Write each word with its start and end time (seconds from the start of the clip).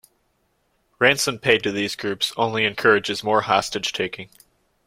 Ransom 0.97 1.37
paid 1.37 1.61
to 1.61 1.71
these 1.71 1.95
groups 1.95 2.33
only 2.35 2.65
encourages 2.65 3.23
more 3.23 3.41
hostage 3.41 3.93
taking. 3.93 4.29